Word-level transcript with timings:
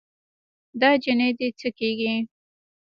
دا 0.79 0.89
نجلۍ 0.99 1.29
دې 1.39 1.47
څه 1.59 1.69
کيږي؟ 1.79 2.15